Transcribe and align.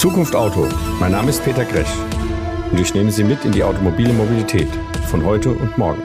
Zukunft 0.00 0.34
Auto. 0.34 0.66
Mein 0.98 1.12
Name 1.12 1.28
ist 1.28 1.44
Peter 1.44 1.62
Grech 1.62 1.86
und 2.70 2.80
ich 2.80 2.94
nehme 2.94 3.12
Sie 3.12 3.22
mit 3.22 3.44
in 3.44 3.52
die 3.52 3.62
automobile 3.62 4.14
Mobilität 4.14 4.66
von 5.10 5.22
heute 5.26 5.50
und 5.50 5.76
morgen. 5.76 6.02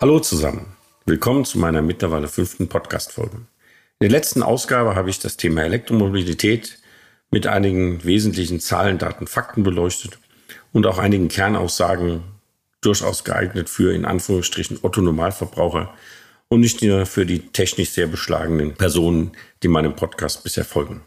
Hallo 0.00 0.20
zusammen. 0.20 0.64
Willkommen 1.04 1.44
zu 1.44 1.58
meiner 1.58 1.82
mittlerweile 1.82 2.28
fünften 2.28 2.70
Podcast-Folge. 2.70 3.36
In 3.36 3.44
der 4.00 4.08
letzten 4.08 4.42
Ausgabe 4.42 4.94
habe 4.94 5.10
ich 5.10 5.18
das 5.18 5.36
Thema 5.36 5.64
Elektromobilität 5.64 6.78
mit 7.30 7.46
einigen 7.46 8.02
wesentlichen 8.04 8.58
Zahlen, 8.58 8.96
Daten, 8.96 9.26
Fakten 9.26 9.64
beleuchtet 9.64 10.18
und 10.72 10.86
auch 10.86 10.96
einigen 10.96 11.28
Kernaussagen 11.28 12.22
durchaus 12.80 13.22
geeignet 13.22 13.68
für 13.68 13.92
in 13.92 14.06
Anführungsstrichen 14.06 14.78
Otto 14.80 15.02
Normalverbraucher 15.02 15.92
und 16.48 16.60
nicht 16.60 16.80
nur 16.80 17.04
für 17.04 17.26
die 17.26 17.40
technisch 17.40 17.90
sehr 17.90 18.06
beschlagenen 18.06 18.76
Personen, 18.76 19.32
die 19.62 19.68
meinem 19.68 19.94
Podcast 19.94 20.42
bisher 20.42 20.64
folgen. 20.64 21.02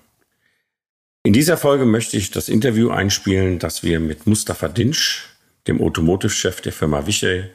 In 1.27 1.33
dieser 1.33 1.57
Folge 1.57 1.83
möchte 1.83 2.15
ich 2.15 2.31
das 2.31 2.47
Interview 2.47 2.89
einspielen, 2.89 3.59
das 3.59 3.83
wir 3.83 3.99
mit 3.99 4.27
Mustafa 4.27 4.69
Dinsch, 4.69 5.25
dem 5.67 5.81
Automotive-Chef 5.81 6.61
der 6.61 6.71
Firma 6.71 7.05
Vichay, 7.05 7.49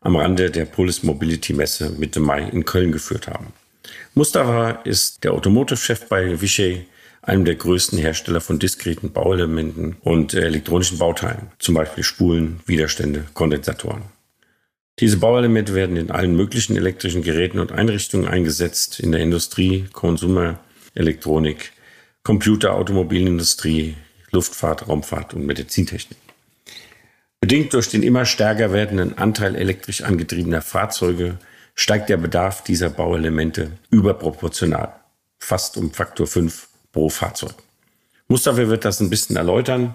am 0.00 0.14
Rande 0.14 0.48
der 0.52 0.64
Polis 0.64 1.02
Mobility 1.02 1.52
Messe 1.52 1.90
Mitte 1.90 2.20
Mai 2.20 2.44
in 2.44 2.64
Köln 2.64 2.92
geführt 2.92 3.26
haben. 3.26 3.48
Mustafa 4.14 4.80
ist 4.84 5.24
der 5.24 5.32
Automotive-Chef 5.32 6.06
bei 6.06 6.40
Vichay, 6.40 6.86
einem 7.20 7.44
der 7.44 7.56
größten 7.56 7.98
Hersteller 7.98 8.40
von 8.40 8.60
diskreten 8.60 9.10
Bauelementen 9.10 9.96
und 10.02 10.32
elektronischen 10.32 10.98
Bauteilen, 10.98 11.48
zum 11.58 11.74
Beispiel 11.74 12.04
Spulen, 12.04 12.60
Widerstände, 12.66 13.24
Kondensatoren. 13.34 14.02
Diese 15.00 15.16
Bauelemente 15.16 15.74
werden 15.74 15.96
in 15.96 16.12
allen 16.12 16.36
möglichen 16.36 16.76
elektrischen 16.76 17.22
Geräten 17.22 17.58
und 17.58 17.72
Einrichtungen 17.72 18.28
eingesetzt, 18.28 19.00
in 19.00 19.10
der 19.10 19.20
Industrie, 19.20 19.86
Konsumer, 19.92 20.60
Elektronik, 20.94 21.72
Computer, 22.26 22.74
Automobilindustrie, 22.74 23.94
Luftfahrt, 24.32 24.88
Raumfahrt 24.88 25.32
und 25.32 25.46
Medizintechnik. 25.46 26.18
Bedingt 27.40 27.72
durch 27.72 27.88
den 27.88 28.02
immer 28.02 28.24
stärker 28.24 28.72
werdenden 28.72 29.16
Anteil 29.16 29.54
elektrisch 29.54 30.02
angetriebener 30.02 30.60
Fahrzeuge 30.60 31.38
steigt 31.76 32.08
der 32.08 32.16
Bedarf 32.16 32.64
dieser 32.64 32.90
Bauelemente 32.90 33.78
überproportional, 33.90 34.96
fast 35.38 35.76
um 35.76 35.92
Faktor 35.92 36.26
5 36.26 36.66
pro 36.90 37.10
Fahrzeug. 37.10 37.54
Mustafa 38.26 38.66
wird 38.66 38.84
das 38.84 38.98
ein 38.98 39.08
bisschen 39.08 39.36
erläutern, 39.36 39.94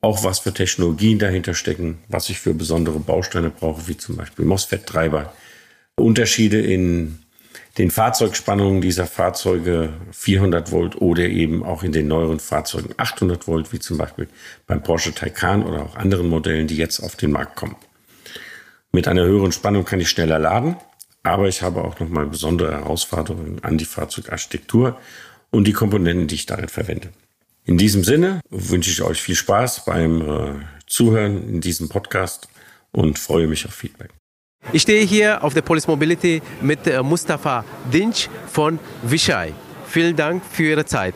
auch 0.00 0.24
was 0.24 0.40
für 0.40 0.52
Technologien 0.52 1.20
dahinter 1.20 1.54
stecken, 1.54 1.98
was 2.08 2.28
ich 2.28 2.40
für 2.40 2.54
besondere 2.54 2.98
Bausteine 2.98 3.50
brauche, 3.50 3.86
wie 3.86 3.96
zum 3.96 4.16
Beispiel 4.16 4.46
MOSFET-Treiber, 4.46 5.32
Unterschiede 5.94 6.60
in 6.60 7.20
den 7.78 7.90
Fahrzeugspannungen 7.90 8.80
dieser 8.80 9.06
Fahrzeuge 9.06 9.92
400 10.12 10.72
Volt 10.72 11.00
oder 11.00 11.24
eben 11.24 11.62
auch 11.62 11.82
in 11.82 11.92
den 11.92 12.08
neueren 12.08 12.40
Fahrzeugen 12.40 12.94
800 12.96 13.46
Volt, 13.46 13.72
wie 13.72 13.78
zum 13.78 13.98
Beispiel 13.98 14.28
beim 14.66 14.82
Porsche 14.82 15.14
Taycan 15.14 15.64
oder 15.64 15.82
auch 15.82 15.96
anderen 15.96 16.28
Modellen, 16.28 16.66
die 16.66 16.76
jetzt 16.76 17.00
auf 17.00 17.16
den 17.16 17.32
Markt 17.32 17.56
kommen. 17.56 17.76
Mit 18.90 19.06
einer 19.06 19.24
höheren 19.24 19.52
Spannung 19.52 19.84
kann 19.84 20.00
ich 20.00 20.08
schneller 20.08 20.38
laden, 20.38 20.76
aber 21.22 21.48
ich 21.48 21.62
habe 21.62 21.84
auch 21.84 22.00
nochmal 22.00 22.26
besondere 22.26 22.72
Herausforderungen 22.72 23.62
an 23.62 23.78
die 23.78 23.84
Fahrzeugarchitektur 23.84 24.98
und 25.50 25.64
die 25.64 25.72
Komponenten, 25.72 26.26
die 26.26 26.36
ich 26.36 26.46
darin 26.46 26.68
verwende. 26.68 27.10
In 27.64 27.76
diesem 27.76 28.02
Sinne 28.02 28.40
wünsche 28.48 28.90
ich 28.90 29.02
euch 29.02 29.20
viel 29.20 29.34
Spaß 29.34 29.84
beim 29.84 30.22
äh, 30.22 30.54
Zuhören 30.86 31.48
in 31.48 31.60
diesem 31.60 31.90
Podcast 31.90 32.48
und 32.92 33.18
freue 33.18 33.46
mich 33.46 33.66
auf 33.66 33.74
Feedback. 33.74 34.10
Ich 34.72 34.82
stehe 34.82 35.04
hier 35.04 35.42
auf 35.42 35.54
der 35.54 35.62
Police 35.62 35.88
Mobility 35.88 36.42
mit 36.60 36.86
äh, 36.86 37.02
Mustafa 37.02 37.64
Dinch 37.92 38.28
von 38.50 38.78
Vichay. 39.02 39.54
Vielen 39.86 40.14
Dank 40.14 40.42
für 40.50 40.64
Ihre 40.64 40.84
Zeit. 40.84 41.14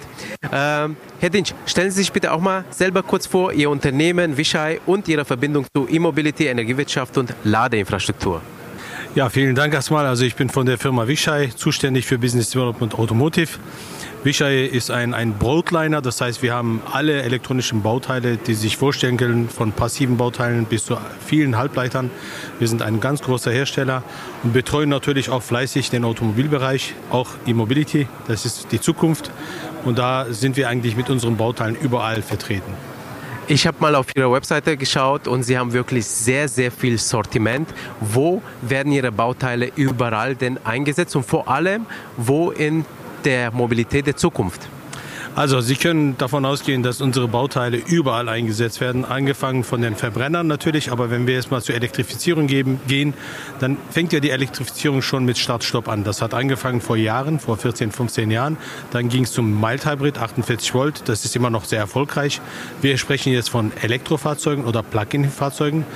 Ähm, 0.51 0.97
Herr 1.21 1.29
Dinch, 1.29 1.55
stellen 1.67 1.91
Sie 1.91 2.01
sich 2.01 2.13
bitte 2.13 2.33
auch 2.33 2.41
mal 2.41 2.65
selber 2.71 3.03
kurz 3.03 3.27
vor, 3.27 3.53
Ihr 3.53 3.69
Unternehmen 3.69 4.39
Vichay 4.39 4.81
und 4.87 5.07
Ihre 5.09 5.27
Verbindung 5.27 5.67
zu 5.77 5.87
E-Mobility, 5.87 6.47
Energiewirtschaft 6.47 7.19
und 7.19 7.35
Ladeinfrastruktur. 7.45 8.41
Ja, 9.15 9.29
vielen 9.29 9.55
Dank 9.55 9.75
erstmal. 9.75 10.07
Also 10.07 10.25
ich 10.25 10.35
bin 10.35 10.49
von 10.49 10.65
der 10.65 10.79
Firma 10.79 11.07
Vichay, 11.07 11.51
zuständig 11.55 12.07
für 12.07 12.17
Business 12.17 12.49
Development 12.49 12.95
Automotive. 12.95 13.59
Vichay 14.25 14.67
ist 14.67 14.93
ein, 14.93 15.15
ein 15.15 15.35
Broadliner, 15.35 16.01
das 16.01 16.21
heißt, 16.21 16.43
wir 16.43 16.55
haben 16.55 16.81
alle 16.93 17.23
elektronischen 17.23 17.83
Bauteile, 17.83 18.37
die 18.37 18.55
sich 18.55 18.77
vorstellen 18.77 19.17
können, 19.17 19.49
von 19.49 19.73
passiven 19.73 20.17
Bauteilen 20.17 20.67
bis 20.67 20.85
zu 20.85 20.97
vielen 21.27 21.59
Halbleitern. 21.59 22.09
Wir 22.61 22.69
sind 22.69 22.83
ein 22.83 23.01
ganz 23.01 23.21
großer 23.23 23.51
Hersteller 23.51 24.05
und 24.45 24.53
betreuen 24.53 24.89
natürlich 24.89 25.29
auch 25.29 25.43
fleißig 25.43 25.91
den 25.91 26.05
Automobilbereich, 26.05 26.95
auch 27.11 27.31
E-Mobility, 27.47 28.07
das 28.29 28.47
ist 28.47 28.69
die 28.71 28.81
Zukunft. 28.81 29.33
Und 29.85 29.99
da 29.99 30.27
sind 30.31 30.57
wir 30.57 30.69
eigentlich 30.69 30.97
mit 30.97 31.11
unseren 31.11 31.37
Bauteilen 31.37 31.75
überall 31.75 32.23
vertreten. 32.23 32.73
Ich 33.49 33.67
habe 33.67 33.79
mal 33.81 33.97
auf 33.97 34.07
Ihrer 34.15 34.31
Webseite 34.31 34.77
geschaut 34.77 35.27
und 35.27 35.43
Sie 35.43 35.59
haben 35.59 35.73
wirklich 35.73 36.07
sehr, 36.07 36.47
sehr 36.49 36.71
viel 36.71 36.97
Sortiment. 36.97 37.69
Wo 37.99 38.41
werden 38.61 38.93
Ihre 38.93 39.11
Bauteile 39.11 39.73
überall 39.75 40.37
denn 40.37 40.65
eingesetzt 40.65 41.17
und 41.17 41.27
vor 41.27 41.49
allem, 41.49 41.87
wo 42.17 42.53
in 42.53 42.85
der 43.25 43.51
Mobilität 43.53 44.07
der 44.07 44.17
Zukunft? 44.17 44.69
Also 45.35 45.63
Sie 45.63 45.77
können 45.77 46.19
davon 46.19 46.45
ausgehen, 46.45 46.83
dass 46.83 47.01
unsere 47.01 47.27
Bauteile 47.27 47.79
überall 47.79 48.29
eingesetzt 48.29 48.83
werden, 48.83 49.07
angefangen 49.07 49.65
von 49.65 49.81
den 49.81 49.97
Verbrennern 49.97 50.47
natürlich, 50.47 50.93
aber 50.93 51.11
wenn 51.11 51.27
wir 51.27 51.35
jetzt 51.35 51.51
mal 51.51 51.63
zur 51.63 51.75
Elektrifizierung 51.75 52.47
geben, 52.47 52.81
gehen, 52.87 53.15
dann 53.59 53.79
fängt 53.91 54.13
ja 54.13 54.21
die 54.21 54.29
Elektrifizierung 54.29 55.01
schon 55.01 55.25
mit 55.25 55.39
Start-Stopp 55.39 55.89
an. 55.89 56.05
Das 56.05 56.21
hat 56.21 56.35
angefangen 56.35 56.83
vor 56.83 56.99
Jahren, 56.99 57.39
vor 57.39 57.57
14, 57.57 57.93
15 57.93 58.31
Jahren. 58.31 58.59
Dann 58.91 59.09
ging 59.09 59.25
es 59.25 59.33
zum 59.33 59.59
Mild 59.59 59.87
Hybrid, 59.87 60.19
48 60.19 60.75
Volt, 60.75 61.09
das 61.09 61.25
ist 61.25 61.35
immer 61.35 61.49
noch 61.49 61.65
sehr 61.65 61.79
erfolgreich. 61.79 62.43
Wir 62.83 62.99
sprechen 62.99 63.33
jetzt 63.33 63.49
von 63.49 63.73
Elektrofahrzeugen 63.81 64.67
oder 64.67 64.83
Plug-in-Fahrzeugen. 64.83 65.87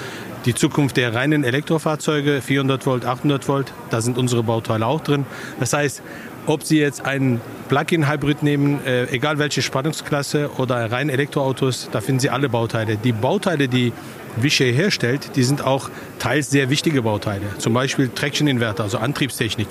Die 0.46 0.54
Zukunft 0.54 0.96
der 0.96 1.12
reinen 1.12 1.44
Elektrofahrzeuge, 1.44 2.40
400 2.40 2.86
Volt, 2.86 3.04
800 3.04 3.48
Volt, 3.48 3.72
da 3.90 4.00
sind 4.00 4.16
unsere 4.16 4.44
Bauteile 4.44 4.86
auch 4.86 5.00
drin. 5.00 5.26
Das 5.60 5.74
heißt, 5.74 6.02
ob 6.46 6.62
Sie 6.62 6.78
jetzt 6.78 7.04
einen 7.04 7.40
Plug-in-Hybrid 7.68 8.42
nehmen, 8.42 8.84
äh, 8.84 9.04
egal 9.06 9.38
welche 9.38 9.62
Spannungsklasse 9.62 10.50
oder 10.58 10.90
rein 10.90 11.08
Elektroautos, 11.08 11.88
da 11.92 12.00
finden 12.00 12.20
Sie 12.20 12.30
alle 12.30 12.48
Bauteile. 12.48 12.96
Die 12.96 13.12
Bauteile, 13.12 13.68
die 13.68 13.92
Vichy 14.36 14.72
herstellt, 14.72 15.30
die 15.36 15.42
sind 15.42 15.62
auch 15.62 15.90
teils 16.18 16.50
sehr 16.50 16.70
wichtige 16.70 17.02
Bauteile. 17.02 17.44
Zum 17.58 17.74
Beispiel 17.74 18.08
Traction-Inverter, 18.08 18.84
also 18.84 18.98
Antriebstechnik. 18.98 19.68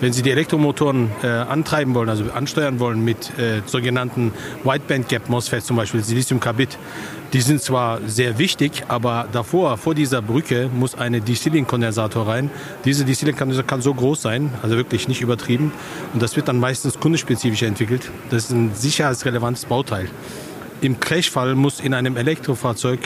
Wenn 0.00 0.12
Sie 0.12 0.22
die 0.22 0.30
Elektromotoren 0.30 1.10
äh, 1.22 1.26
antreiben 1.26 1.94
wollen, 1.94 2.08
also 2.08 2.24
ansteuern 2.32 2.80
wollen 2.80 3.04
mit 3.04 3.38
äh, 3.38 3.62
sogenannten 3.66 4.32
Wideband-Gap-MOSFETs, 4.64 5.66
zum 5.66 5.76
Beispiel 5.76 6.02
Silizium-Carbid, 6.02 6.78
die 7.32 7.40
sind 7.40 7.60
zwar 7.60 8.00
sehr 8.06 8.38
wichtig, 8.38 8.84
aber 8.88 9.28
davor, 9.32 9.76
vor 9.78 9.94
dieser 9.94 10.22
Brücke, 10.22 10.70
muss 10.72 10.94
eine 10.94 11.20
Distilling-Kondensator 11.20 12.28
rein. 12.28 12.50
Diese 12.84 13.04
Distilling-Kondensator 13.04 13.66
kann 13.66 13.82
so 13.82 13.92
groß 13.92 14.22
sein, 14.22 14.52
also 14.62 14.76
wirklich 14.76 15.08
nicht 15.08 15.20
übertrieben. 15.20 15.72
Und 16.14 16.22
das 16.22 16.36
wird 16.36 16.48
dann 16.48 16.60
meistens 16.60 17.00
kundenspezifisch 17.00 17.62
entwickelt. 17.62 18.10
Das 18.30 18.44
ist 18.44 18.50
ein 18.52 18.74
sicherheitsrelevantes 18.74 19.66
Bauteil. 19.66 20.08
Im 20.82 21.00
Crashfall 21.00 21.54
muss 21.54 21.80
in 21.80 21.94
einem 21.94 22.16
Elektrofahrzeug 22.16 23.00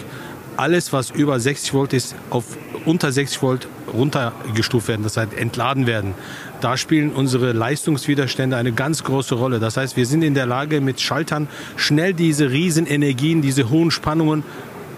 alles, 0.61 0.93
was 0.93 1.11
über 1.11 1.41
60 1.41 1.73
Volt 1.73 1.93
ist, 1.95 2.15
auf 2.29 2.45
unter 2.85 3.11
60 3.11 3.43
Volt 3.43 3.69
runtergestuft 3.93 4.89
werden, 4.89 5.03
das 5.03 5.17
heißt 5.17 5.33
entladen 5.33 5.87
werden. 5.87 6.15
Da 6.61 6.77
spielen 6.77 7.13
unsere 7.13 7.53
Leistungswiderstände 7.53 8.57
eine 8.57 8.73
ganz 8.73 9.03
große 9.03 9.35
Rolle. 9.35 9.59
Das 9.59 9.79
heißt, 9.79 9.97
wir 9.97 10.05
sind 10.05 10.23
in 10.23 10.35
der 10.35 10.45
Lage, 10.45 10.83
mit 10.83 11.01
Schaltern 11.01 11.49
schnell 11.77 12.13
diese 12.13 12.51
Riesenenergien, 12.51 13.41
diese 13.41 13.71
hohen 13.71 13.91
Spannungen 13.91 14.45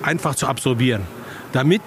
einfach 0.03 0.35
zu 0.35 0.49
absorbieren. 0.49 1.03
Damit 1.53 1.83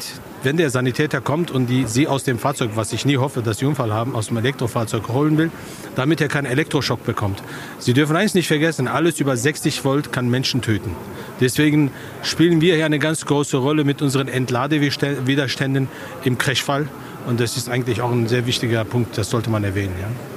wenn 0.46 0.58
der 0.58 0.70
Sanitäter 0.70 1.22
kommt 1.22 1.52
und 1.52 1.68
die 1.68 1.86
sie 1.86 2.08
aus 2.08 2.24
dem 2.24 2.40
Fahrzeug, 2.40 2.72
was 2.76 2.94
ich 2.94 3.06
nie 3.06 3.18
hoffe, 3.18 3.42
dass 3.42 3.58
sie 3.58 3.66
Unfall 3.66 3.92
haben, 3.92 4.16
aus 4.16 4.28
dem 4.28 4.38
Elektrofahrzeug 4.38 5.10
holen 5.10 5.38
will, 5.38 5.52
damit 5.96 6.22
er 6.22 6.28
keinen 6.28 6.46
Elektroschock 6.46 7.04
bekommt. 7.04 7.42
Sie 7.80 7.94
dürfen 7.94 8.16
eins 8.16 8.36
nicht 8.36 8.48
vergessen, 8.48 8.88
alles 8.88 9.20
über 9.20 9.36
60 9.36 9.84
Volt 9.84 10.14
kann 10.14 10.30
Menschen 10.30 10.62
töten. 10.62 10.96
Deswegen 11.42 11.92
spielen 12.22 12.62
wir 12.62 12.76
hier 12.76 12.86
eine 12.86 13.00
ganz 13.00 13.26
große 13.26 13.58
Rolle 13.58 13.84
mit 13.84 14.02
unseren 14.02 14.28
Entladewiderständen 14.28 15.90
im 16.24 16.38
Crashfall. 16.38 16.88
Und 17.28 17.40
das 17.40 17.58
ist 17.58 17.68
eigentlich 17.68 18.02
auch 18.02 18.12
ein 18.12 18.28
sehr 18.28 18.46
wichtiger 18.46 18.86
Punkt, 18.86 19.18
das 19.18 19.32
sollte 19.32 19.50
man 19.50 19.64
erwähnen. 19.64 19.96
Ja. 20.00 20.35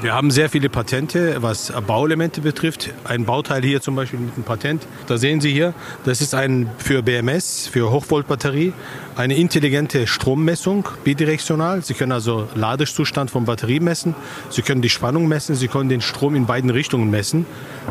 Wir 0.00 0.14
haben 0.14 0.30
sehr 0.30 0.48
viele 0.48 0.68
Patente, 0.68 1.42
was 1.42 1.72
Bauelemente 1.84 2.40
betrifft. 2.40 2.90
Ein 3.02 3.24
Bauteil 3.24 3.62
hier 3.62 3.80
zum 3.80 3.96
Beispiel 3.96 4.20
mit 4.20 4.32
einem 4.36 4.44
Patent, 4.44 4.86
da 5.08 5.18
sehen 5.18 5.40
Sie 5.40 5.50
hier, 5.50 5.74
das 6.04 6.20
ist 6.20 6.36
ein 6.36 6.70
für 6.78 7.02
BMS, 7.02 7.66
für 7.66 7.90
Hochvoltbatterie, 7.90 8.72
eine 9.16 9.36
intelligente 9.36 10.06
Strommessung, 10.06 10.88
bidirektional. 11.02 11.82
Sie 11.82 11.94
können 11.94 12.12
also 12.12 12.46
Ladezustand 12.54 13.32
von 13.32 13.44
Batterie 13.44 13.80
messen, 13.80 14.14
Sie 14.50 14.62
können 14.62 14.82
die 14.82 14.88
Spannung 14.88 15.26
messen, 15.26 15.56
Sie 15.56 15.66
können 15.66 15.88
den 15.88 16.00
Strom 16.00 16.36
in 16.36 16.46
beiden 16.46 16.70
Richtungen 16.70 17.10
messen. 17.10 17.44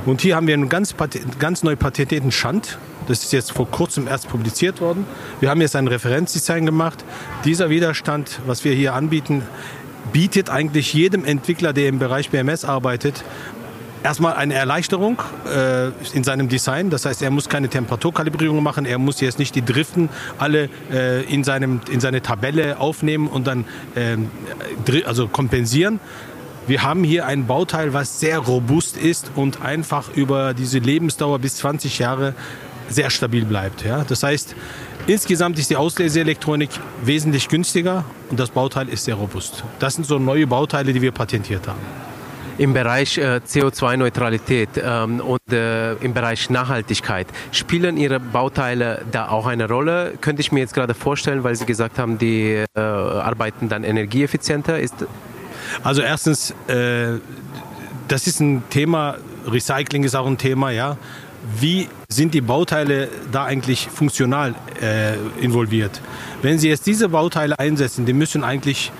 Und 0.05 0.21
hier 0.21 0.37
haben 0.37 0.47
wir 0.47 0.53
einen 0.53 0.69
ganz, 0.69 0.95
ganz 1.39 1.63
neu 1.63 1.75
patentierten 1.75 2.31
Schand. 2.31 2.77
Das 3.09 3.23
ist 3.23 3.33
jetzt 3.33 3.51
vor 3.51 3.69
kurzem 3.69 4.07
erst 4.07 4.29
publiziert 4.29 4.79
worden. 4.79 5.05
Wir 5.41 5.49
haben 5.49 5.59
jetzt 5.59 5.75
ein 5.75 5.87
Referenzdesign 5.87 6.65
gemacht. 6.65 7.03
Dieser 7.43 7.69
Widerstand, 7.69 8.39
was 8.45 8.63
wir 8.63 8.73
hier 8.73 8.93
anbieten, 8.93 9.43
bietet 10.11 10.49
eigentlich 10.49 10.93
jedem 10.93 11.25
Entwickler, 11.25 11.73
der 11.73 11.89
im 11.89 11.99
Bereich 11.99 12.29
BMS 12.29 12.65
arbeitet, 12.65 13.23
erstmal 14.03 14.33
eine 14.33 14.53
Erleichterung 14.53 15.21
äh, 15.53 15.89
in 16.13 16.23
seinem 16.23 16.49
Design. 16.49 16.89
Das 16.89 17.05
heißt, 17.05 17.21
er 17.21 17.29
muss 17.29 17.49
keine 17.49 17.67
Temperaturkalibrierung 17.69 18.63
machen. 18.63 18.85
Er 18.85 18.97
muss 18.97 19.19
jetzt 19.21 19.39
nicht 19.39 19.55
die 19.55 19.65
Driften 19.65 20.09
alle 20.37 20.69
äh, 20.91 21.23
in, 21.23 21.43
seinem, 21.43 21.81
in 21.91 21.99
seine 21.99 22.21
Tabelle 22.21 22.79
aufnehmen 22.79 23.27
und 23.27 23.47
dann 23.47 23.65
ähm, 23.95 24.29
also 25.05 25.27
kompensieren. 25.27 25.99
Wir 26.67 26.83
haben 26.83 27.03
hier 27.03 27.25
ein 27.25 27.47
Bauteil, 27.47 27.93
was 27.93 28.19
sehr 28.19 28.39
robust 28.39 28.97
ist 28.97 29.31
und 29.35 29.61
einfach 29.61 30.13
über 30.15 30.53
diese 30.53 30.79
Lebensdauer 30.79 31.39
bis 31.39 31.55
20 31.57 31.99
Jahre 31.99 32.33
sehr 32.89 33.09
stabil 33.09 33.45
bleibt. 33.45 33.85
Ja? 33.85 34.03
Das 34.07 34.23
heißt, 34.23 34.55
insgesamt 35.07 35.57
ist 35.57 35.69
die 35.69 35.75
Ausleseelektronik 35.75 36.69
wesentlich 37.03 37.49
günstiger 37.49 38.05
und 38.29 38.39
das 38.39 38.51
Bauteil 38.51 38.89
ist 38.89 39.05
sehr 39.05 39.15
robust. 39.15 39.63
Das 39.79 39.95
sind 39.95 40.05
so 40.05 40.19
neue 40.19 40.45
Bauteile, 40.47 40.93
die 40.93 41.01
wir 41.01 41.11
patentiert 41.11 41.67
haben 41.67 41.79
im 42.57 42.73
Bereich 42.73 43.17
äh, 43.17 43.39
CO2-Neutralität 43.45 44.69
ähm, 44.83 45.19
und 45.19 45.41
äh, 45.51 45.93
im 45.95 46.13
Bereich 46.13 46.49
Nachhaltigkeit. 46.49 47.27
Spielen 47.51 47.97
Ihre 47.97 48.19
Bauteile 48.19 49.05
da 49.11 49.29
auch 49.29 49.45
eine 49.45 49.67
Rolle? 49.67 50.13
Könnte 50.21 50.41
ich 50.41 50.51
mir 50.51 50.59
jetzt 50.61 50.73
gerade 50.73 50.93
vorstellen, 50.93 51.43
weil 51.43 51.55
Sie 51.55 51.65
gesagt 51.65 51.99
haben, 51.99 52.17
die 52.17 52.63
äh, 52.75 52.79
arbeiten 52.79 53.69
dann 53.69 53.83
energieeffizienter. 53.83 54.79
Ist 54.79 55.05
also 55.83 56.01
erstens, 56.01 56.51
äh, 56.67 57.19
das 58.07 58.27
ist 58.27 58.39
ein 58.39 58.63
Thema, 58.69 59.17
Recycling 59.45 60.03
ist 60.03 60.15
auch 60.15 60.27
ein 60.27 60.37
Thema, 60.37 60.71
ja. 60.71 60.97
Wie 61.55 61.87
sind 62.09 62.33
die 62.33 62.41
Bauteile 62.41 63.09
da 63.31 63.45
eigentlich 63.45 63.87
funktional 63.87 64.53
äh, 64.81 65.15
involviert? 65.39 66.01
Wenn 66.41 66.59
Sie 66.59 66.67
jetzt 66.67 66.85
diese 66.85 67.09
Bauteile 67.09 67.57
einsetzen, 67.57 68.05
die 68.05 68.13
müssen 68.13 68.43
eigentlich 68.43 68.91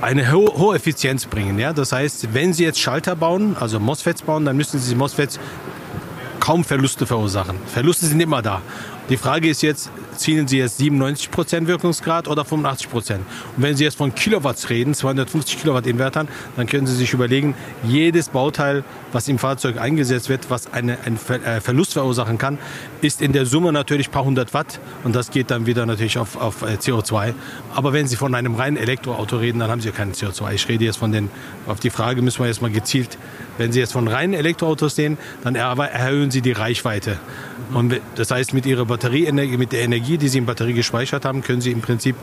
eine 0.00 0.32
ho 0.32 0.56
hohe 0.56 0.76
Effizienz 0.76 1.26
bringen. 1.26 1.58
Ja? 1.58 1.74
Das 1.74 1.92
heißt, 1.92 2.32
wenn 2.32 2.54
Sie 2.54 2.64
jetzt 2.64 2.80
Schalter 2.80 3.14
bauen, 3.14 3.56
also 3.60 3.78
MOSFETs 3.78 4.22
bauen, 4.22 4.46
dann 4.46 4.56
müssen 4.56 4.80
Sie 4.80 4.94
MOSFETs 4.94 5.38
kaum 6.40 6.64
Verluste 6.64 7.06
verursachen. 7.06 7.58
Verluste 7.66 8.06
sind 8.06 8.20
immer 8.20 8.40
da. 8.40 8.62
Die 9.10 9.16
Frage 9.16 9.48
ist 9.48 9.62
jetzt, 9.62 9.90
zielen 10.16 10.46
Sie 10.46 10.58
jetzt 10.58 10.80
97% 10.80 11.66
Wirkungsgrad 11.66 12.28
oder 12.28 12.42
85%? 12.42 13.14
Und 13.14 13.22
wenn 13.56 13.76
Sie 13.76 13.82
jetzt 13.82 13.96
von 13.96 14.14
Kilowatts 14.14 14.70
reden, 14.70 14.94
250 14.94 15.60
Kilowatt 15.60 15.86
Invertern, 15.86 16.28
dann 16.56 16.66
können 16.66 16.86
Sie 16.86 16.94
sich 16.94 17.12
überlegen, 17.12 17.54
jedes 17.82 18.28
Bauteil, 18.28 18.84
was 19.12 19.28
im 19.28 19.38
Fahrzeug 19.38 19.78
eingesetzt 19.78 20.28
wird, 20.28 20.50
was 20.50 20.72
eine, 20.72 20.98
einen 21.04 21.18
äh, 21.44 21.60
Verlust 21.60 21.94
verursachen 21.94 22.38
kann, 22.38 22.58
ist 23.02 23.22
in 23.22 23.32
der 23.32 23.46
Summe 23.46 23.72
natürlich 23.72 24.08
ein 24.08 24.12
paar 24.12 24.24
hundert 24.24 24.54
Watt 24.54 24.80
und 25.04 25.14
das 25.14 25.30
geht 25.30 25.50
dann 25.50 25.66
wieder 25.66 25.86
natürlich 25.86 26.18
auf, 26.18 26.36
auf 26.36 26.62
äh, 26.62 26.76
CO2. 26.76 27.34
Aber 27.74 27.92
wenn 27.92 28.06
Sie 28.06 28.16
von 28.16 28.34
einem 28.34 28.54
reinen 28.54 28.76
Elektroauto 28.76 29.36
reden, 29.36 29.58
dann 29.58 29.70
haben 29.70 29.80
Sie 29.80 29.88
ja 29.88 29.94
kein 29.94 30.12
CO2. 30.12 30.54
Ich 30.54 30.68
rede 30.68 30.84
jetzt 30.84 30.98
von 30.98 31.12
den, 31.12 31.30
auf 31.66 31.80
die 31.80 31.90
Frage 31.90 32.22
müssen 32.22 32.40
wir 32.40 32.46
jetzt 32.46 32.62
mal 32.62 32.70
gezielt, 32.70 33.18
wenn 33.58 33.72
Sie 33.72 33.80
jetzt 33.80 33.92
von 33.92 34.08
reinen 34.08 34.34
Elektroautos 34.34 34.96
sehen, 34.96 35.18
dann 35.42 35.54
erhöhen 35.54 36.30
Sie 36.30 36.40
die 36.40 36.52
Reichweite. 36.52 37.18
Und 37.72 38.00
das 38.16 38.30
heißt, 38.30 38.52
mit 38.52 38.66
Ihrer 38.66 38.86
Batterieenergie, 38.86 39.56
mit 39.56 39.72
der 39.72 39.82
Energie, 39.82 40.18
die 40.18 40.28
Sie 40.28 40.38
in 40.38 40.46
Batterie 40.46 40.72
gespeichert 40.72 41.24
haben, 41.24 41.42
können 41.42 41.60
Sie 41.60 41.70
im 41.70 41.80
Prinzip 41.80 42.16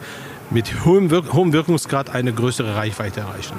mit 0.50 0.86
hohem, 0.86 1.10
Wirk 1.10 1.34
hohem 1.34 1.54
Wirkungsgrad 1.54 2.10
eine 2.10 2.34
größere 2.34 2.76
Reichweite 2.76 3.22
erreichen. 3.22 3.56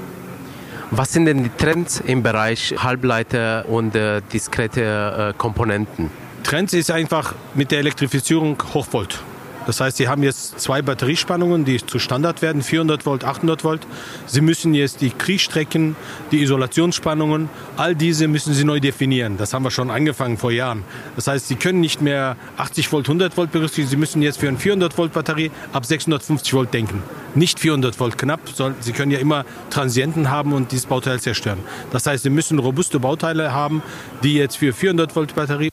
Was 0.91 1.13
sind 1.13 1.27
denn 1.27 1.45
die 1.45 1.51
Trends 1.51 2.01
im 2.01 2.23
Bereich 2.23 2.75
Halbleiter 2.79 3.67
und 3.69 3.95
äh, 3.95 4.23
diskrete 4.33 5.33
äh, 5.35 5.39
Komponenten? 5.39 6.11
Trends 6.45 6.73
ist 6.73 6.91
einfach 6.91 7.35
mit 7.55 7.71
der 7.71 7.81
Elektrifizierung 7.81 8.57
Hochvolt. 8.73 9.21
Das 9.69 9.83
heißt, 9.83 9.99
Sie 9.99 10.09
haben 10.09 10.23
jetzt 10.23 10.59
zwei 10.59 10.81
Batteriespannungen, 10.81 11.67
die 11.67 11.77
zu 11.77 11.99
Standard 11.99 12.41
werden, 12.41 12.63
400 12.63 13.05
Volt, 13.05 13.23
800 13.23 13.65
Volt. 13.65 13.87
Sie 14.25 14.41
müssen 14.41 14.73
jetzt 14.73 15.03
die 15.03 15.11
Kriegstrecken, 15.11 15.95
die 16.33 16.41
Isolationsspannungen, 16.41 17.51
all 17.77 17.95
diese 17.95 18.29
müssen 18.29 18.55
Sie 18.55 18.65
neu 18.65 18.81
definieren. 18.81 19.37
Das 19.37 19.53
haben 19.53 19.65
wir 19.65 19.71
schon 19.71 19.91
angefangen 19.91 20.39
vor 20.39 20.53
Jahren. 20.53 20.85
Das 21.17 21.27
heißt, 21.27 21.49
Sie 21.49 21.57
können 21.57 21.81
nicht 21.81 22.01
mehr 22.01 22.39
80 22.57 22.91
Volt, 22.91 23.09
100 23.09 23.37
Volt 23.37 23.53
berücksichtigen. 23.53 23.89
Sie 23.89 23.97
müssen 23.99 24.23
jetzt 24.23 24.41
für 24.41 24.49
eine 24.49 24.57
400 24.57 24.97
Volt 24.97 25.13
Batterie 25.13 25.51
ab 25.75 25.85
650 25.85 26.55
Volt 26.55 26.73
denken. 26.73 27.03
Nicht 27.35 27.61
400 27.61 28.01
Volt 28.01 28.17
knapp, 28.17 28.41
sondern 28.55 28.81
Sie 28.81 28.93
können 28.93 29.13
ja 29.13 29.19
immer 29.19 29.45
Transienten 29.69 30.31
haben 30.31 30.55
und 30.55 30.73
dieses 30.73 30.87
Bauteil 30.87 31.21
zerstören. 31.21 31.59
Das 31.91 32.07
heißt, 32.07 32.23
Sie 32.23 32.31
müssen 32.31 32.59
robuste 32.59 33.01
Bauteile 33.01 33.53
haben, 33.53 33.83
die 34.23 34.33
jetzt 34.33 34.57
für 34.57 34.73
400 34.73 35.15
Volt 35.15 35.35
Batterie 35.35 35.69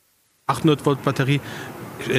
800 0.47 0.85
Volt 0.85 1.01
Batterie 1.03 1.41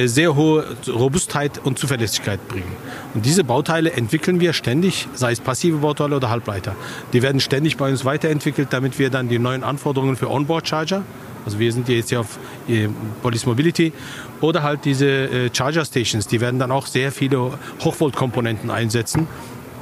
sehr 0.05 0.35
hohe 0.35 0.65
Robustheit 0.87 1.59
und 1.63 1.79
Zuverlässigkeit 1.79 2.45
bringen. 2.47 2.71
Und 3.13 3.25
diese 3.25 3.43
Bauteile 3.43 3.91
entwickeln 3.93 4.39
wir 4.39 4.53
ständig, 4.53 5.07
sei 5.13 5.31
es 5.31 5.39
passive 5.39 5.77
Bauteile 5.77 6.15
oder 6.15 6.29
Halbleiter. 6.29 6.75
Die 7.13 7.21
werden 7.21 7.39
ständig 7.39 7.77
bei 7.77 7.89
uns 7.89 8.05
weiterentwickelt, 8.05 8.69
damit 8.71 8.99
wir 8.99 9.09
dann 9.09 9.29
die 9.29 9.39
neuen 9.39 9.63
Anforderungen 9.63 10.15
für 10.15 10.29
Onboard-Charger, 10.29 11.03
also 11.45 11.59
wir 11.59 11.71
sind 11.71 11.87
jetzt 11.87 12.09
hier 12.09 12.19
auf 12.19 12.37
äh, 12.67 12.89
Police 13.21 13.45
Mobility, 13.45 13.93
oder 14.41 14.63
halt 14.63 14.83
diese 14.83 15.07
äh, 15.07 15.49
Charger 15.53 15.85
Stations, 15.85 16.27
die 16.27 16.41
werden 16.41 16.59
dann 16.59 16.71
auch 16.71 16.87
sehr 16.87 17.11
viele 17.11 17.57
Hochvolt-Komponenten 17.83 18.69
einsetzen. 18.69 19.27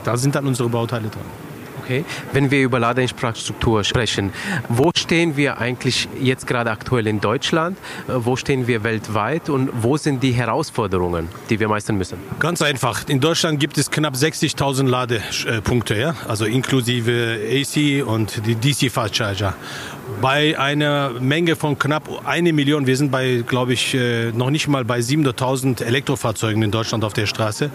Da 0.03 0.15
sind 0.17 0.35
dann 0.35 0.45
unsere 0.45 0.69
Bauteile 0.69 1.09
dran. 1.09 1.44
Okay. 1.83 2.05
Wenn 2.31 2.51
wir 2.51 2.63
über 2.63 2.79
Ladeinfrastruktur 2.79 3.83
sprechen, 3.83 4.31
wo 4.69 4.91
stehen 4.95 5.37
wir 5.37 5.59
eigentlich 5.59 6.07
jetzt 6.19 6.47
gerade 6.47 6.71
aktuell 6.71 7.07
in 7.07 7.19
Deutschland? 7.19 7.77
Wo 8.07 8.35
stehen 8.35 8.67
wir 8.67 8.83
weltweit 8.83 9.49
und 9.49 9.69
wo 9.83 9.97
sind 9.97 10.23
die 10.23 10.31
Herausforderungen, 10.31 11.29
die 11.49 11.59
wir 11.59 11.67
meistern 11.67 11.97
müssen? 11.97 12.17
Ganz 12.39 12.61
einfach. 12.61 13.07
In 13.07 13.19
Deutschland 13.19 13.59
gibt 13.59 13.77
es 13.77 13.91
knapp 13.91 14.15
60.000 14.15 14.87
Ladepunkte, 14.87 15.95
ja? 15.95 16.15
also 16.27 16.45
inklusive 16.45 17.39
AC 17.51 18.05
und 18.05 18.41
die 18.45 18.55
DC 18.55 18.91
Fast 18.91 19.15
Charger 19.15 19.55
bei 20.21 20.57
einer 20.57 21.11
Menge 21.19 21.55
von 21.55 21.77
knapp 21.77 22.25
eine 22.25 22.53
Million, 22.53 22.87
wir 22.87 22.97
sind 22.97 23.11
bei, 23.11 23.43
glaube 23.45 23.73
ich, 23.73 23.93
äh, 23.93 24.31
noch 24.31 24.49
nicht 24.49 24.67
mal 24.67 24.85
bei 24.85 24.99
700.000 24.99 25.83
Elektrofahrzeugen 25.83 26.61
in 26.61 26.71
Deutschland 26.71 27.03
auf 27.03 27.13
der 27.13 27.25
Straße, 27.25 27.69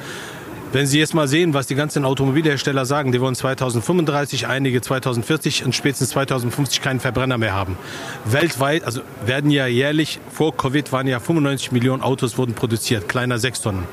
wenn 0.73 0.87
Sie 0.87 0.99
jetzt 0.99 1.15
mal 1.15 1.27
sehen, 1.27 1.53
was 1.53 1.67
die 1.67 1.75
ganzen 1.75 2.05
Automobilhersteller 2.05 2.87
sagen, 2.87 3.11
die 3.11 3.21
wollen 3.21 3.35
2035, 3.35 4.47
einige 4.47 4.81
2040 4.81 5.65
und 5.65 5.75
spätestens 5.75 6.11
2050 6.11 6.81
keinen 6.81 7.01
Verbrenner 7.01 7.39
mehr 7.39 7.55
haben. 7.55 7.77
Weltweit, 8.25 8.85
also 8.85 9.01
werden 9.27 9.51
ja 9.51 9.67
jährlich, 9.67 10.21
vor 10.31 10.57
Covid 10.57 10.93
waren 10.93 11.09
ja 11.09 11.19
95 11.19 11.73
Millionen 11.73 12.03
Autos 12.03 12.39
wurden 12.39 12.55
produziert, 12.55 13.09
kleiner 13.09 13.39
6 13.39 13.63
Tonnen. 13.63 13.85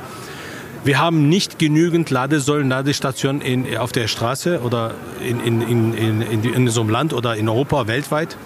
Wir 0.83 0.99
haben 0.99 1.27
nicht 1.27 1.59
genügend 1.59 2.11
Ladesäulen, 2.11 2.69
Ladestationen 2.69 3.41
in, 3.41 3.77
auf 3.77 3.91
der 3.91 4.07
Straße 4.07 4.61
oder 4.61 4.93
in, 5.19 5.39
in, 5.41 5.61
in, 5.61 6.21
in, 6.21 6.43
in, 6.43 6.67
so 6.69 6.81
einem 6.81 6.91
Land 6.91 7.11
oder 7.11 7.35
in 7.35 7.49
Europa, 7.49 7.87
weltweit. 7.87 8.37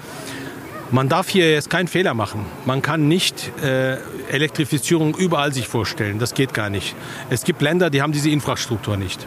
Man 0.89 1.07
darf 1.07 1.29
hier 1.29 1.51
jetzt 1.51 1.69
keinen 1.69 1.87
Fehler 1.87 2.13
machen. 2.13 2.45
Man 2.65 2.81
kann 2.81 3.07
nicht 3.07 3.51
äh, 3.63 3.97
Elektrifizierung 4.31 5.15
überall 5.15 5.53
sich 5.53 5.67
vorstellen. 5.67 6.19
Das 6.19 6.33
geht 6.33 6.53
gar 6.53 6.69
nicht. 6.69 6.95
Es 7.29 7.43
gibt 7.43 7.61
Länder, 7.61 7.89
die 7.89 8.01
haben 8.01 8.11
diese 8.11 8.29
Infrastruktur 8.29 8.97
nicht. 8.97 9.25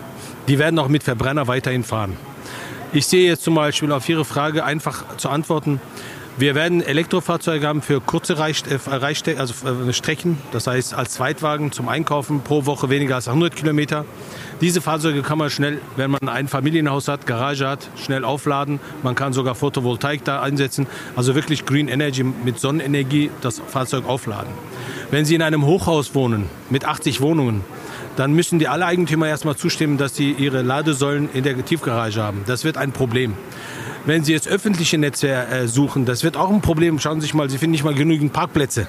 Die 0.48 0.58
werden 0.58 0.78
auch 0.78 0.88
mit 0.88 1.02
Verbrenner 1.02 1.46
weiterhin 1.46 1.84
fahren. 1.84 2.16
Ich 2.92 3.06
sehe 3.06 3.28
jetzt 3.28 3.42
zum 3.42 3.54
Beispiel 3.54 3.90
auf 3.92 4.08
Ihre 4.08 4.24
Frage 4.24 4.64
einfach 4.64 5.16
zu 5.16 5.28
antworten. 5.28 5.80
Wir 6.36 6.56
werden 6.56 6.82
Elektrofahrzeuge 6.82 7.66
haben 7.66 7.80
für 7.80 8.00
kurze 8.00 8.38
Reich, 8.38 8.64
äh, 8.68 9.36
also 9.36 9.54
äh, 9.68 9.92
Strecken, 9.92 10.38
das 10.50 10.66
heißt 10.66 10.92
als 10.92 11.14
Zweitwagen 11.14 11.70
zum 11.70 11.88
Einkaufen 11.88 12.40
pro 12.40 12.66
Woche 12.66 12.90
weniger 12.90 13.14
als 13.14 13.28
100 13.28 13.54
Kilometer. 13.54 14.04
Diese 14.64 14.80
Fahrzeuge 14.80 15.20
kann 15.20 15.36
man 15.36 15.50
schnell, 15.50 15.78
wenn 15.96 16.10
man 16.10 16.26
ein 16.26 16.48
Familienhaus 16.48 17.06
hat, 17.06 17.26
Garage 17.26 17.68
hat, 17.68 17.86
schnell 18.02 18.24
aufladen. 18.24 18.80
Man 19.02 19.14
kann 19.14 19.34
sogar 19.34 19.54
Photovoltaik 19.54 20.24
da 20.24 20.40
einsetzen. 20.40 20.86
Also 21.16 21.34
wirklich 21.34 21.66
Green 21.66 21.86
Energy 21.86 22.24
mit 22.24 22.58
Sonnenenergie 22.58 23.30
das 23.42 23.60
Fahrzeug 23.68 24.08
aufladen. 24.08 24.50
Wenn 25.10 25.26
Sie 25.26 25.34
in 25.34 25.42
einem 25.42 25.66
Hochhaus 25.66 26.14
wohnen 26.14 26.46
mit 26.70 26.86
80 26.86 27.20
Wohnungen, 27.20 27.60
dann 28.16 28.32
müssen 28.32 28.58
die 28.58 28.66
alle 28.66 28.86
Eigentümer 28.86 29.28
erstmal 29.28 29.54
zustimmen, 29.54 29.98
dass 29.98 30.16
sie 30.16 30.30
ihre 30.30 30.62
Ladesäulen 30.62 31.28
in 31.34 31.44
der 31.44 31.62
Tiefgarage 31.62 32.22
haben. 32.22 32.44
Das 32.46 32.64
wird 32.64 32.78
ein 32.78 32.92
Problem. 32.92 33.34
Wenn 34.06 34.22
Sie 34.22 34.32
jetzt 34.32 34.48
öffentliche 34.48 34.98
Netze 34.98 35.28
äh, 35.28 35.66
suchen, 35.66 36.04
das 36.04 36.24
wird 36.24 36.36
auch 36.36 36.50
ein 36.50 36.60
Problem. 36.60 36.98
Schauen 36.98 37.20
Sie 37.20 37.26
sich 37.26 37.34
mal, 37.34 37.48
Sie 37.48 37.56
finden 37.56 37.72
nicht 37.72 37.84
mal 37.84 37.94
genügend 37.94 38.34
Parkplätze. 38.34 38.86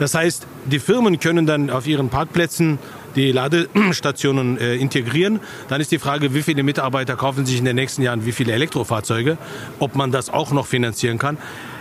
Das 0.00 0.14
heißt, 0.14 0.46
die 0.64 0.80
Firmen 0.80 1.20
können 1.20 1.46
dann 1.46 1.70
auf 1.70 1.86
ihren 1.86 2.08
Parkplätzen 2.08 2.80
die 3.18 3.32
Ladestationen 3.32 4.58
äh, 4.58 4.76
integrieren. 4.76 5.40
Dann 5.68 5.80
ist 5.80 5.90
die 5.90 5.98
Frage, 5.98 6.34
wie 6.34 6.42
viele 6.42 6.62
Mitarbeiter 6.62 7.16
kaufen 7.16 7.44
sich 7.44 7.58
in 7.58 7.64
den 7.64 7.76
nächsten 7.76 8.02
Jahren 8.02 8.24
wie 8.24 8.32
viele 8.32 8.52
Elektrofahrzeuge, 8.52 9.36
ob 9.78 9.96
man 9.96 10.12
das 10.12 10.30
auch 10.30 10.52
noch 10.52 10.66
finanzieren 10.66 11.18
kann. 11.18 11.36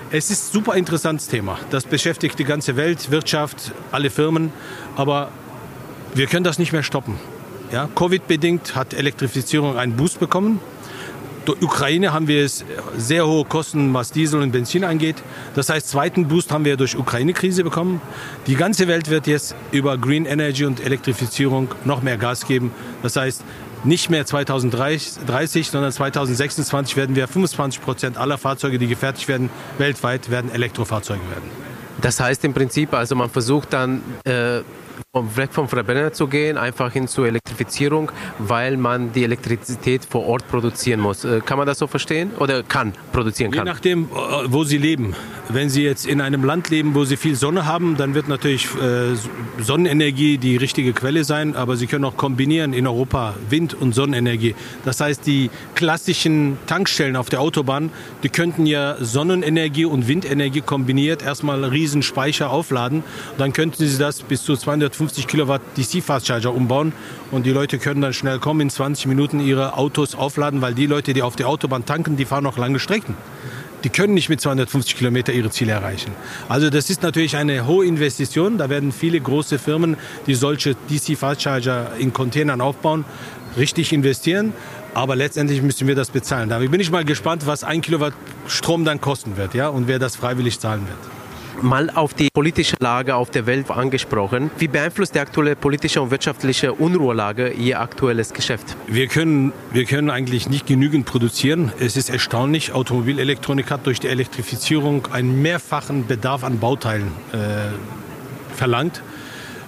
Es 0.10 0.32
ist 0.32 0.50
ein 0.50 0.54
super 0.54 0.76
interessantes 0.76 1.28
Thema. 1.28 1.60
Das 1.70 1.86
beschäftigt 1.86 2.40
die 2.40 2.46
ganze 2.46 2.76
Welt, 2.76 3.12
Wirtschaft, 3.12 3.74
alle 3.92 4.10
Firmen. 4.10 4.52
Aber 4.96 5.30
wir 6.14 6.28
können 6.28 6.44
das 6.44 6.60
nicht 6.60 6.72
mehr 6.72 6.84
stoppen. 6.84 7.20
Ja, 7.72 7.90
Covid-bedingt 7.94 8.76
hat 8.76 8.94
Elektrifizierung 8.94 9.78
einen 9.78 9.98
Boost 9.98 10.20
bekommen. 10.20 10.62
Durch 11.48 11.62
Ukraine 11.62 12.12
haben 12.12 12.28
wir 12.28 12.46
sehr 12.98 13.26
hohe 13.26 13.46
Kosten, 13.46 13.94
was 13.94 14.12
Diesel 14.12 14.42
und 14.42 14.52
Benzin 14.52 14.84
angeht. 14.84 15.16
Das 15.56 15.70
heißt, 15.70 15.88
zweiten 15.88 16.28
Boost 16.28 16.52
haben 16.52 16.66
wir 16.66 16.76
durch 16.76 16.98
Ukraine-Krise 16.98 17.64
bekommen. 17.64 18.02
Die 18.48 18.56
ganze 18.56 18.90
Welt 18.90 19.10
wird 19.10 19.28
jetzt 19.28 19.56
über 19.72 19.98
Green 19.98 20.26
Energy 20.26 20.66
und 20.66 20.84
Elektrifizierung 20.84 21.70
noch 21.86 22.02
mehr 22.02 22.18
Gas 22.18 22.46
geben. 22.46 22.72
Das 23.02 23.16
heißt, 23.16 23.46
nicht 23.86 24.10
mehr 24.10 24.26
2030, 24.26 25.70
sondern 25.70 25.94
2026 25.94 26.98
werden 26.98 27.16
wir 27.16 27.30
25 27.30 27.82
Prozent 27.82 28.18
aller 28.18 28.38
Fahrzeuge, 28.38 28.78
die 28.78 28.88
gefertigt 28.88 29.30
werden, 29.30 29.50
weltweit, 29.78 30.30
werden 30.30 30.52
Elektrofahrzeuge 30.52 31.22
werden. 31.30 31.50
Das 32.02 32.20
heißt 32.20 32.44
im 32.44 32.54
Prinzip, 32.54 32.94
also 32.94 33.16
man 33.16 33.30
versucht 33.30 33.72
dann 33.72 34.02
äh, 34.26 34.64
weg 35.36 35.50
vom 35.52 35.68
Verbrenner 35.68 36.14
zu 36.14 36.28
gehen, 36.28 36.58
einfach 36.58 36.92
hin 36.92 37.08
zur 37.08 37.28
Elektrifizierung, 37.28 38.12
weil 38.40 38.78
man 38.78 39.12
die 39.14 39.24
Elektrizität 39.24 40.06
vor 40.06 40.26
Ort 40.26 40.48
produzieren 40.48 41.00
muss. 41.00 41.26
Äh, 41.26 41.42
kann 41.46 41.58
man 41.58 41.68
das 41.68 41.80
so 41.80 41.88
verstehen 41.88 42.32
oder 42.40 42.64
kann 42.64 42.94
produzieren 43.12 43.52
kann? 43.52 43.66
Je 43.66 43.72
nachdem, 43.74 44.04
äh, 44.06 44.08
wo 44.46 44.64
Sie 44.64 44.78
leben. 44.78 45.16
Wenn 45.50 45.70
Sie 45.70 45.84
jetzt 45.84 46.06
in 46.06 46.20
einem 46.20 46.44
Land 46.44 46.70
leben, 46.70 46.94
wo 46.94 47.06
Sie 47.06 47.16
viel 47.16 47.36
Sonne 47.36 47.66
haben, 47.66 47.96
dann 47.98 48.14
wird 48.14 48.28
natürlich 48.28 48.68
äh, 48.76 49.16
Sonnenenergie 49.62 50.38
die 50.38 50.58
richtige 50.58 50.94
Quelle 50.94 51.24
sein, 51.24 51.56
aber 51.56 51.78
Sie 51.78 51.88
können 51.88 52.04
auch 52.06 52.18
kombinieren 52.18 52.74
in 52.74 52.86
Europa 52.86 53.36
Wind- 53.50 53.74
und 53.74 53.96
Sonnenenergie. 53.96 54.56
Das 54.84 55.00
heißt, 55.00 55.26
die 55.26 55.50
klassischen 55.76 56.58
Tankstellen 56.68 57.16
auf 57.16 57.30
der 57.30 57.42
Autobahn, 57.42 57.92
die 58.24 58.30
könnten 58.30 58.66
ja 58.66 58.98
Sonnenenergie 59.00 59.86
und 59.86 60.08
Windenergie 60.08 60.62
kombiniert 60.62 61.24
erstmal 61.24 61.64
einen 61.64 61.72
riesen 61.72 62.04
Speicher 62.04 62.50
aufladen. 62.50 63.04
Dann 63.38 63.54
könnten 63.54 63.86
Sie 63.86 63.98
das 63.98 64.22
bis 64.22 64.44
zu 64.44 64.56
250 64.56 65.07
Kilowatt 65.14 65.62
DC 65.78 66.04
Fast 66.04 66.28
Charger 66.28 66.54
umbauen 66.54 66.94
und 67.32 67.46
die 67.46 67.52
Leute 67.52 67.78
können 67.80 68.02
dann 68.02 68.14
schnell 68.14 68.40
kommen, 68.40 68.62
in 68.62 68.70
20 68.70 69.08
Minuten 69.08 69.40
ihre 69.40 69.78
Autos 69.78 70.16
aufladen, 70.16 70.62
weil 70.62 70.74
die 70.74 70.86
Leute, 70.86 71.14
die 71.14 71.22
auf 71.22 71.36
der 71.36 71.48
Autobahn 71.48 71.86
tanken, 71.86 72.18
die 72.18 72.26
fahren 72.26 72.44
noch 72.44 72.58
lange 72.58 72.80
Strecken 72.80 73.16
die 73.84 73.90
können 73.90 74.14
nicht 74.14 74.30
mit 74.30 74.42
250 74.42 74.96
Kilometer 74.96 75.34
ihre 75.34 75.50
Ziele 75.50 75.74
erreichen. 75.74 76.12
Also 76.50 76.70
das 76.70 76.90
ist 76.90 77.04
natürlich 77.04 77.38
eine 77.38 77.68
hohe 77.68 77.86
Investition. 77.86 78.58
Da 78.58 78.70
werden 78.70 78.92
viele 78.92 79.20
große 79.20 79.60
Firmen, 79.60 79.98
die 80.26 80.36
solche 80.36 80.76
DC 80.90 81.18
Fast 81.18 81.44
Charger 81.44 81.92
in 81.98 82.12
Containern 82.12 82.62
aufbauen, 82.62 83.06
richtig 83.58 83.94
investieren. 83.94 84.54
Aber 84.94 85.16
letztendlich 85.16 85.62
müssen 85.62 85.88
wir 85.88 85.96
das 85.96 86.10
bezahlen. 86.10 86.50
Da 86.50 86.58
bin 86.60 86.80
ich 86.80 86.90
mal 86.90 87.06
gespannt, 87.06 87.46
was 87.46 87.64
ein 87.64 87.82
Kilowatt 87.82 88.14
Strom 88.48 88.84
dann 88.84 89.00
kosten 89.00 89.38
wird 89.38 89.54
ja, 89.54 89.68
und 89.68 89.88
wer 89.88 90.00
das 90.00 90.16
freiwillig 90.16 90.60
zahlen 90.60 90.88
wird 90.88 91.17
mal 91.62 91.90
auf 91.90 92.14
die 92.14 92.30
politische 92.34 92.76
Lage 92.80 93.16
auf 93.16 93.30
der 93.30 93.46
Welt 93.46 93.70
angesprochen. 93.70 94.52
Wie 94.58 94.68
beeinflusst 94.68 95.16
die 95.16 95.20
aktuelle 95.20 95.56
politische 95.56 96.02
und 96.02 96.12
wirtschaftliche 96.12 96.74
Unruhelage 96.74 97.50
Ihr 97.50 97.80
aktuelles 97.80 98.34
Geschäft? 98.34 98.76
Wir 98.88 99.08
können, 99.08 99.54
wir 99.72 99.86
können 99.86 100.10
eigentlich 100.10 100.50
nicht 100.50 100.68
genügend 100.68 101.06
produzieren. 101.06 101.72
Es 101.80 101.98
ist 101.98 102.10
erstaunlich, 102.10 102.74
Automobilelektronik 102.74 103.72
hat 103.72 103.86
durch 103.86 104.00
die 104.00 104.08
Elektrifizierung 104.08 105.08
einen 105.12 105.42
mehrfachen 105.42 106.08
Bedarf 106.08 106.44
an 106.44 106.60
Bauteilen 106.60 107.12
äh, 107.34 108.56
verlangt. 108.56 109.02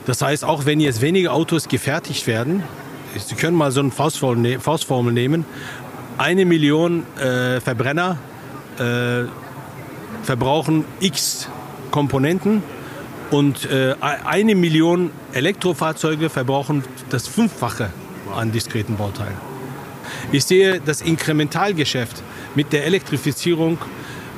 Das 0.05 0.21
heißt, 0.21 0.43
auch 0.43 0.65
wenn 0.65 0.79
jetzt 0.79 1.01
weniger 1.01 1.33
Autos 1.33 1.67
gefertigt 1.67 2.27
werden, 2.27 2.63
Sie 3.15 3.33
können 3.33 3.57
mal 3.57 3.71
so 3.71 3.79
eine 3.79 3.89
Faustformel, 3.89 4.37
ne-, 4.37 4.59
Faustformel 4.59 5.11
nehmen, 5.11 5.45
eine 6.19 6.45
Million 6.45 7.05
äh, 7.17 7.59
Verbrenner 7.59 8.17
äh, 8.77 9.25
verbrauchen 10.23 10.85
x 10.99 11.49
Komponenten 11.91 12.63
und 13.31 13.69
äh, 13.69 13.95
eine 13.99 14.55
Million 14.55 15.11
Elektrofahrzeuge 15.33 16.29
verbrauchen 16.29 16.83
das 17.09 17.27
Fünffache 17.27 17.89
an 18.35 18.51
diskreten 18.51 18.97
Bauteilen. 18.97 19.37
Ich 20.31 20.45
sehe 20.45 20.81
das 20.83 21.01
Inkrementalgeschäft 21.01 22.23
mit 22.55 22.73
der 22.73 22.85
Elektrifizierung 22.85 23.77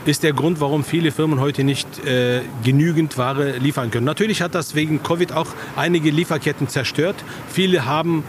ist 0.06 0.24
der 0.24 0.34
Grund, 0.34 0.60
warum 0.60 0.84
viele 0.84 1.12
Firmen 1.12 1.40
heute 1.40 1.64
nicht 1.64 2.04
äh, 2.06 2.42
genügend 2.64 3.18
Ware 3.18 3.58
liefern 3.58 3.92
können. 3.92 4.06
Natürlich 4.06 4.42
hat 4.42 4.56
das 4.56 4.74
wegen 4.74 5.04
Covid 5.04 5.32
auch 5.34 5.48
einige 5.76 6.10
Lieferketten 6.10 6.68
zerstört. 6.68 7.16
Viele 7.48 7.86
haben 7.86 8.24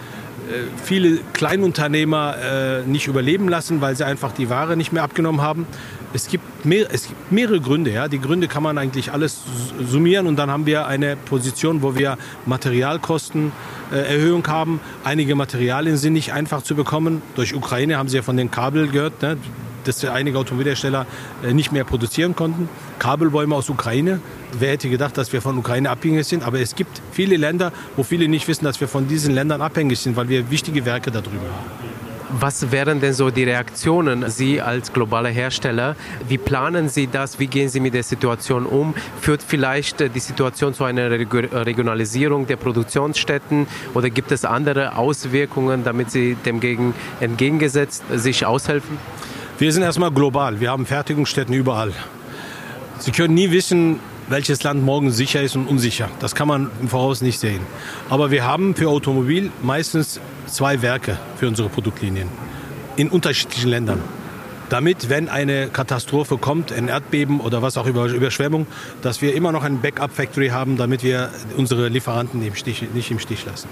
äh, 0.51 0.65
viele 0.85 1.21
Kleinunternehmer 1.33 2.37
äh, 2.37 2.83
nicht 2.87 3.07
überleben 3.07 3.49
lassen, 3.49 3.81
weil 3.81 3.97
sie 3.97 4.05
einfach 4.05 4.33
die 4.33 4.51
Ware 4.51 4.77
nicht 4.77 4.93
mehr 4.93 5.03
abgenommen 5.03 5.41
haben. 5.41 5.67
Es 6.15 6.29
gibt, 6.29 6.65
mehr, 6.65 6.87
es 6.93 7.09
gibt 7.09 7.33
mehrere 7.33 7.61
Gründe. 7.61 7.91
Ja. 7.91 8.09
Die 8.09 8.21
Gründe 8.21 8.49
kann 8.49 8.63
man 8.63 8.79
eigentlich 8.79 9.13
alles 9.13 9.41
summieren 9.87 10.27
und 10.27 10.37
dann 10.37 10.51
haben 10.51 10.67
wir 10.67 10.87
eine 10.87 11.17
Position, 11.17 11.83
wo 11.83 11.97
wir 11.97 12.19
Materialkostenerhöhung 12.47 14.45
äh, 14.45 14.49
haben. 14.49 14.81
Einige 15.05 15.35
Materialien 15.35 15.97
sind 15.97 16.13
nicht 16.13 16.33
einfach 16.33 16.63
zu 16.63 16.75
bekommen. 16.75 17.23
Durch 17.35 17.55
Ukraine 17.55 17.97
haben 17.97 18.09
Sie 18.09 18.17
ja 18.17 18.23
von 18.23 18.37
den 18.37 18.51
Kabel 18.51 18.89
gehört. 18.89 19.23
Ne? 19.23 19.39
dass 19.85 20.05
einige 20.05 20.39
Automobilhersteller 20.39 21.07
äh, 21.43 21.53
nicht 21.53 21.73
mehr 21.73 21.85
produzieren 21.85 22.37
konnten. 22.37 22.69
Kabelbäume 22.99 23.55
aus 23.55 23.69
Ukraine. 23.69 24.21
Wer 24.59 24.73
hätte 24.73 24.89
gedacht, 24.89 25.17
dass 25.19 25.33
wir 25.33 25.43
von 25.43 25.59
Ukraine 25.59 25.91
abhängig 25.91 26.27
sind? 26.27 26.45
Aber 26.45 26.61
es 26.61 26.75
gibt 26.75 27.03
viele 27.11 27.37
Länder, 27.37 27.73
wo 27.97 28.03
viele 28.03 28.29
nicht 28.29 28.49
wissen, 28.49 28.65
dass 28.65 28.81
wir 28.81 28.89
von 28.89 29.09
diesen 29.09 29.35
Ländern 29.35 29.61
abhängig 29.61 29.99
sind, 29.99 30.17
weil 30.17 30.29
wir 30.29 30.51
wichtige 30.51 30.85
Werke 30.85 31.11
darüber 31.11 31.33
haben. 31.33 31.92
Was 32.35 32.73
wären 32.73 32.99
denn 33.01 33.13
so 33.13 33.31
die 33.31 33.45
Reaktionen 33.45 34.31
Sie 34.31 34.63
als 34.63 34.95
globaler 34.95 35.29
Hersteller? 35.29 35.97
Wie 36.29 36.39
planen 36.39 36.89
Sie 36.89 37.07
das? 37.07 37.39
Wie 37.39 37.47
gehen 37.47 37.69
Sie 37.69 37.79
mit 37.79 37.93
der 37.93 38.03
Situation 38.03 38.65
um? 38.65 38.95
Führt 39.21 39.43
vielleicht 39.43 40.01
die 40.01 40.19
Situation 40.19 40.73
zu 40.73 40.85
einer 40.85 41.11
Regionalisierung 41.11 42.47
der 42.47 42.57
Produktionsstätten 42.57 43.67
oder 43.93 44.09
gibt 44.09 44.33
es 44.33 44.47
andere 44.47 44.97
Auswirkungen, 44.97 45.85
damit 45.85 46.11
Sie 46.11 46.35
dem 46.47 46.61
gegen 46.61 46.95
entgegengesetzt 47.21 48.03
sich 48.15 48.47
aushelfen? 48.47 48.97
Wir 49.59 49.71
sind 49.71 49.83
erstmal 49.83 50.11
global. 50.11 50.59
Wir 50.59 50.71
haben 50.71 50.87
Fertigungsstätten 50.87 51.55
überall. 51.55 51.93
Sie 52.99 53.13
können 53.13 53.35
nie 53.35 53.51
wissen, 53.51 54.01
welches 54.33 54.63
Land 54.63 54.83
morgen 54.83 55.13
sicher 55.13 55.43
ist 55.43 55.55
und 55.55 55.69
unsicher. 55.69 56.09
Das 56.19 56.35
kann 56.35 56.49
man 56.49 56.71
im 56.81 56.89
Voraus 56.89 57.21
nicht 57.21 57.39
sehen. 57.39 57.61
Aber 58.11 58.31
wir 58.31 58.45
haben 58.45 58.75
für 58.75 58.89
Automobil 58.89 59.53
meistens 59.63 60.21
zwei 60.47 60.83
Werke 60.83 61.19
für 61.37 61.47
unsere 61.47 61.69
Produktlinien 61.69 62.29
in 62.97 63.09
unterschiedlichen 63.09 63.69
Ländern. 63.69 64.01
Damit, 64.71 65.11
wenn 65.11 65.29
eine 65.29 65.69
Katastrophe 65.69 66.39
kommt, 66.39 66.73
ein 66.73 66.89
Erdbeben 66.89 67.41
oder 67.41 67.61
was 67.61 67.77
auch 67.77 67.87
über 67.87 68.07
Überschwemmung, 68.07 68.67
dass 69.03 69.21
wir 69.21 69.35
immer 69.35 69.53
noch 69.53 69.65
ein 69.65 69.83
Backup-Factory 69.83 70.49
haben, 70.49 70.79
damit 70.79 71.03
wir 71.03 71.29
unsere 71.59 71.89
Lieferanten 71.89 72.41
nicht 72.41 73.11
im 73.11 73.19
Stich 73.19 73.45
lassen. 73.45 73.69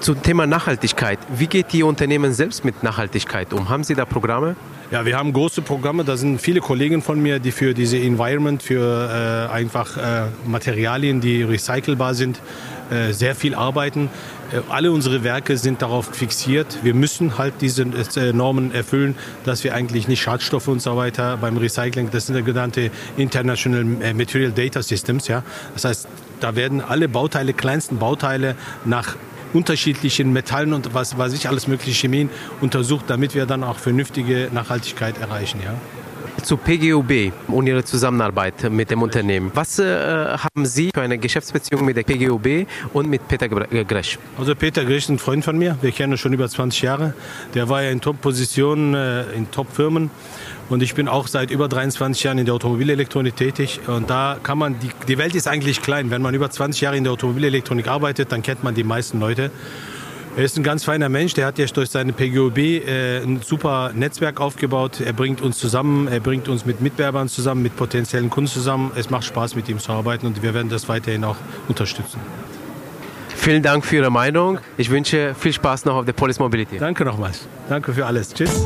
Zum 0.00 0.22
Thema 0.22 0.46
Nachhaltigkeit. 0.46 1.18
Wie 1.28 1.48
geht 1.48 1.72
die 1.72 1.82
Unternehmen 1.82 2.32
selbst 2.32 2.64
mit 2.64 2.84
Nachhaltigkeit 2.84 3.52
um? 3.52 3.68
Haben 3.68 3.82
Sie 3.82 3.94
da 3.94 4.04
Programme? 4.04 4.54
Ja, 4.92 5.04
wir 5.04 5.18
haben 5.18 5.32
große 5.32 5.60
Programme. 5.60 6.04
Da 6.04 6.16
sind 6.16 6.40
viele 6.40 6.60
Kollegen 6.60 7.02
von 7.02 7.20
mir, 7.20 7.40
die 7.40 7.50
für 7.50 7.74
diese 7.74 7.98
Environment, 7.98 8.62
für 8.62 9.48
äh, 9.50 9.52
einfach 9.52 9.96
äh, 9.96 10.26
Materialien, 10.46 11.20
die 11.20 11.42
recycelbar 11.42 12.14
sind, 12.14 12.40
äh, 12.90 13.12
sehr 13.12 13.34
viel 13.34 13.56
arbeiten. 13.56 14.08
Äh, 14.52 14.60
alle 14.70 14.92
unsere 14.92 15.24
Werke 15.24 15.56
sind 15.56 15.82
darauf 15.82 16.06
fixiert. 16.06 16.78
Wir 16.82 16.94
müssen 16.94 17.36
halt 17.36 17.54
diese 17.60 17.82
äh, 17.82 18.32
Normen 18.32 18.72
erfüllen, 18.72 19.16
dass 19.44 19.64
wir 19.64 19.74
eigentlich 19.74 20.06
nicht 20.06 20.22
Schadstoffe 20.22 20.68
und 20.68 20.80
so 20.80 20.96
weiter 20.96 21.38
beim 21.38 21.56
Recycling, 21.56 22.10
das 22.12 22.26
sind 22.26 22.36
ja 22.36 22.42
genannte 22.42 22.92
International 23.16 23.84
äh, 24.00 24.14
Material 24.14 24.52
Data 24.52 24.80
Systems, 24.80 25.26
ja. 25.26 25.42
Das 25.74 25.84
heißt, 25.84 26.08
da 26.38 26.54
werden 26.54 26.80
alle 26.80 27.08
Bauteile, 27.08 27.52
kleinsten 27.52 27.98
Bauteile 27.98 28.54
nach 28.84 29.16
unterschiedlichen 29.52 30.32
Metallen 30.32 30.72
und 30.72 30.94
was 30.94 31.16
weiß 31.16 31.32
ich, 31.32 31.48
alles 31.48 31.68
mögliche 31.68 31.92
Chemien 31.92 32.30
untersucht, 32.60 33.06
damit 33.08 33.34
wir 33.34 33.46
dann 33.46 33.64
auch 33.64 33.78
vernünftige 33.78 34.48
Nachhaltigkeit 34.52 35.18
erreichen. 35.18 35.60
Ja. 35.64 35.74
Zu 36.42 36.56
PGUB 36.56 37.32
und 37.48 37.66
Ihrer 37.66 37.84
Zusammenarbeit 37.84 38.70
mit 38.70 38.90
dem 38.90 39.02
Unternehmen. 39.02 39.50
Was 39.54 39.80
äh, 39.80 40.36
haben 40.38 40.66
Sie 40.66 40.90
für 40.94 41.02
eine 41.02 41.18
Geschäftsbeziehung 41.18 41.84
mit 41.84 41.96
der 41.96 42.04
PGUB 42.04 42.66
und 42.92 43.10
mit 43.10 43.26
Peter 43.26 43.48
Gresch? 43.48 44.18
Also 44.38 44.54
Peter 44.54 44.84
Gresch 44.84 45.04
ist 45.04 45.08
ein 45.08 45.18
Freund 45.18 45.44
von 45.44 45.58
mir. 45.58 45.76
Wir 45.82 45.90
kennen 45.90 46.12
uns 46.12 46.20
schon 46.20 46.32
über 46.32 46.48
20 46.48 46.82
Jahre. 46.82 47.14
Der 47.54 47.68
war 47.68 47.82
ja 47.82 47.90
in 47.90 48.00
Top-Positionen, 48.00 48.94
äh, 48.94 49.32
in 49.32 49.50
Top-Firmen. 49.50 50.10
Und 50.68 50.82
ich 50.82 50.94
bin 50.94 51.08
auch 51.08 51.28
seit 51.28 51.50
über 51.50 51.68
23 51.68 52.22
Jahren 52.22 52.38
in 52.38 52.44
der 52.44 52.54
Automobilelektronik 52.54 53.36
tätig. 53.36 53.80
Und 53.86 54.10
da 54.10 54.38
kann 54.42 54.58
man, 54.58 54.78
die, 54.80 54.90
die 55.06 55.18
Welt 55.18 55.34
ist 55.34 55.48
eigentlich 55.48 55.80
klein. 55.82 56.10
Wenn 56.10 56.22
man 56.22 56.34
über 56.34 56.50
20 56.50 56.80
Jahre 56.80 56.96
in 56.96 57.04
der 57.04 57.12
Automobilelektronik 57.12 57.88
arbeitet, 57.88 58.32
dann 58.32 58.42
kennt 58.42 58.62
man 58.62 58.74
die 58.74 58.84
meisten 58.84 59.18
Leute. 59.18 59.50
Er 60.36 60.44
ist 60.44 60.56
ein 60.56 60.62
ganz 60.62 60.84
feiner 60.84 61.08
Mensch, 61.08 61.34
der 61.34 61.46
hat 61.46 61.58
jetzt 61.58 61.76
durch 61.76 61.90
seine 61.90 62.12
PGOB 62.12 62.58
äh, 62.58 63.18
ein 63.18 63.40
super 63.42 63.90
Netzwerk 63.92 64.40
aufgebaut. 64.40 65.00
Er 65.00 65.12
bringt 65.12 65.40
uns 65.40 65.58
zusammen, 65.58 66.06
er 66.06 66.20
bringt 66.20 66.48
uns 66.48 66.64
mit 66.64 66.80
Mitwerbern 66.80 67.28
zusammen, 67.28 67.62
mit 67.62 67.74
potenziellen 67.74 68.30
Kunden 68.30 68.48
zusammen. 68.48 68.92
Es 68.94 69.10
macht 69.10 69.24
Spaß, 69.24 69.56
mit 69.56 69.68
ihm 69.68 69.80
zu 69.80 69.90
arbeiten 69.90 70.28
und 70.28 70.40
wir 70.40 70.54
werden 70.54 70.68
das 70.68 70.88
weiterhin 70.88 71.24
auch 71.24 71.36
unterstützen. 71.66 72.20
Vielen 73.30 73.64
Dank 73.64 73.84
für 73.84 73.96
Ihre 73.96 74.10
Meinung. 74.10 74.60
Ich 74.76 74.90
wünsche 74.90 75.34
viel 75.34 75.52
Spaß 75.52 75.86
noch 75.86 75.96
auf 75.96 76.04
der 76.04 76.12
Polis 76.12 76.38
Mobility. 76.38 76.78
Danke 76.78 77.04
nochmals. 77.04 77.48
Danke 77.68 77.92
für 77.92 78.06
alles. 78.06 78.32
Tschüss. 78.32 78.64